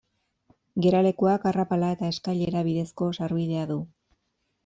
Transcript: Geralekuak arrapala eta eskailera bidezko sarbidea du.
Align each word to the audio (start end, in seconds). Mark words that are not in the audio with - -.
Geralekuak 0.85 1.45
arrapala 1.51 1.91
eta 1.97 2.09
eskailera 2.15 2.65
bidezko 2.69 3.11
sarbidea 3.21 3.67
du. 3.75 3.79